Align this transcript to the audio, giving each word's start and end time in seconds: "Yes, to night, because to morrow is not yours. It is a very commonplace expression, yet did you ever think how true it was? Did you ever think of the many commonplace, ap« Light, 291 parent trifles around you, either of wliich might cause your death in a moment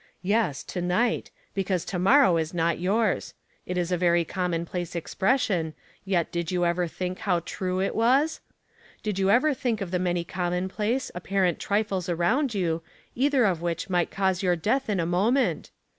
"Yes, 0.23 0.63
to 0.63 0.81
night, 0.81 1.29
because 1.53 1.85
to 1.85 1.99
morrow 1.99 2.37
is 2.37 2.55
not 2.55 2.79
yours. 2.79 3.35
It 3.67 3.77
is 3.77 3.91
a 3.91 3.97
very 3.99 4.25
commonplace 4.25 4.95
expression, 4.95 5.75
yet 6.05 6.31
did 6.31 6.49
you 6.51 6.65
ever 6.65 6.87
think 6.87 7.19
how 7.19 7.41
true 7.41 7.79
it 7.81 7.93
was? 7.93 8.41
Did 9.03 9.19
you 9.19 9.29
ever 9.29 9.53
think 9.53 9.79
of 9.79 9.91
the 9.91 9.99
many 9.99 10.23
commonplace, 10.23 11.11
ap« 11.13 11.25
Light, 11.25 11.29
291 11.29 11.29
parent 11.29 11.59
trifles 11.59 12.09
around 12.09 12.55
you, 12.55 12.81
either 13.13 13.45
of 13.45 13.59
wliich 13.59 13.91
might 13.91 14.09
cause 14.09 14.41
your 14.41 14.55
death 14.55 14.89
in 14.89 14.99
a 14.99 15.05
moment 15.05 15.69